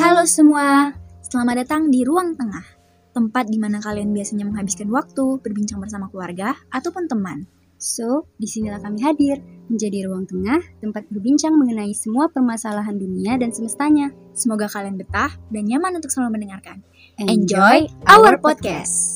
Halo 0.00 0.24
semua, 0.24 0.96
selamat 1.20 1.60
datang 1.60 1.92
di 1.92 2.08
Ruang 2.08 2.32
Tengah, 2.32 2.64
tempat 3.12 3.52
di 3.52 3.60
mana 3.60 3.84
kalian 3.84 4.16
biasanya 4.16 4.48
menghabiskan 4.48 4.88
waktu 4.88 5.36
berbincang 5.44 5.76
bersama 5.76 6.08
keluarga 6.08 6.56
ataupun 6.72 7.04
teman. 7.04 7.44
So, 7.76 8.24
di 8.40 8.48
sinilah 8.48 8.80
kami 8.80 8.96
hadir 9.04 9.44
menjadi 9.68 10.08
ruang 10.08 10.24
tengah 10.24 10.56
tempat 10.80 11.04
berbincang 11.12 11.52
mengenai 11.52 11.92
semua 11.92 12.32
permasalahan 12.32 12.96
dunia 12.96 13.36
dan 13.36 13.52
semestanya. 13.52 14.08
Semoga 14.32 14.72
kalian 14.72 14.96
betah 14.96 15.36
dan 15.52 15.68
nyaman 15.68 16.00
untuk 16.00 16.08
selalu 16.08 16.40
mendengarkan. 16.40 16.80
Enjoy 17.20 17.84
our 18.08 18.40
podcast. 18.40 19.09